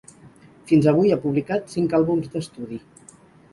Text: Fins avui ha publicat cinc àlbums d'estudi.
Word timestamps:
Fins 0.71 0.87
avui 0.91 1.11
ha 1.11 1.19
publicat 1.27 1.69
cinc 1.75 1.95
àlbums 2.01 2.35
d'estudi. 2.35 2.83